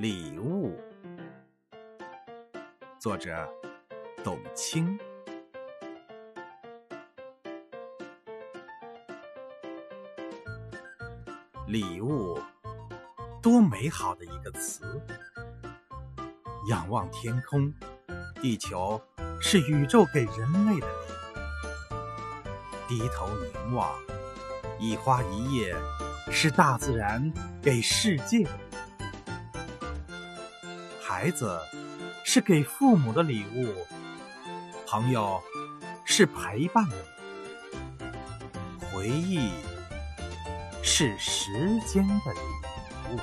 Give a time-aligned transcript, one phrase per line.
[0.00, 0.78] 礼物，
[3.00, 3.52] 作者
[4.22, 4.96] 董卿。
[11.66, 12.38] 礼物，
[13.42, 15.02] 多美好的一个词！
[16.68, 17.74] 仰望天空，
[18.40, 19.02] 地球
[19.40, 20.86] 是宇宙给人类的
[22.86, 23.98] 礼物；低头凝望，
[24.78, 25.74] 一花一叶
[26.30, 28.67] 是大自然给世界的。
[31.10, 31.58] 孩子
[32.22, 33.74] 是给父母的礼物，
[34.86, 35.40] 朋友
[36.04, 36.96] 是陪伴的，
[38.92, 39.48] 回忆。
[40.82, 42.40] 是时间的礼
[43.14, 43.18] 物。